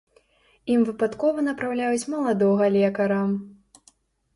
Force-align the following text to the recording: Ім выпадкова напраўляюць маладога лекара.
Ім 0.75 0.85
выпадкова 0.87 1.45
напраўляюць 1.49 2.09
маладога 2.17 2.75
лекара. 2.81 3.25